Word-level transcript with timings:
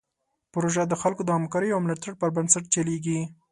پروژه 0.53 0.83
د 0.87 0.93
خلکو 1.01 1.21
د 1.25 1.29
همکاریو 1.37 1.75
او 1.75 1.83
ملاتړ 1.85 2.11
پر 2.21 2.29
بنسټ 2.35 2.63
چلیږي. 2.73 3.19